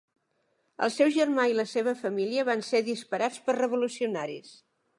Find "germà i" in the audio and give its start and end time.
1.17-1.53